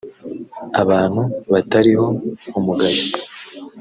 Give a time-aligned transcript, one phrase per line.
[0.81, 1.21] abantu
[1.53, 2.05] batariho
[2.59, 3.03] umugayo